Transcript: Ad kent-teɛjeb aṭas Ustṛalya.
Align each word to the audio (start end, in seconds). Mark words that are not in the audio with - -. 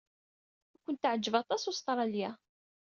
Ad 0.75 0.79
kent-teɛjeb 0.85 1.35
aṭas 1.41 1.63
Ustṛalya. 1.71 2.31